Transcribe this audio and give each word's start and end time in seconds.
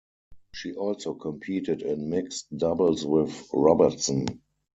She 0.51 0.73
also 0.73 1.13
competed 1.13 1.83
in 1.83 2.09
mixed 2.09 2.57
doubles 2.57 3.05
with 3.05 3.47
Robertson. 3.53 4.25